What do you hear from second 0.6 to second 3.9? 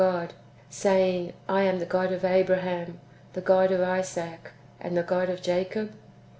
saying, I am the God of Abraham, the God of